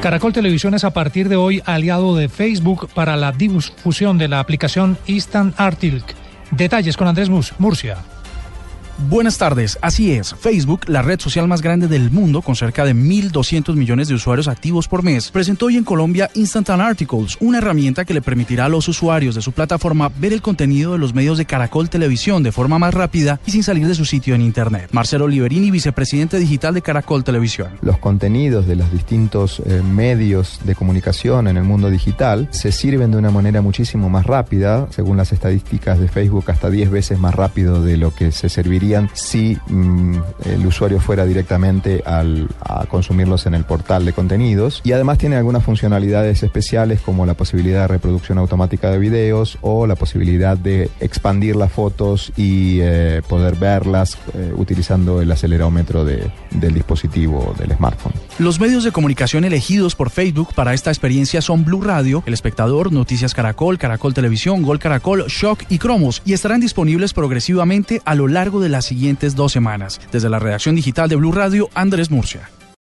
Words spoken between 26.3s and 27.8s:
digital de Caracol Televisión.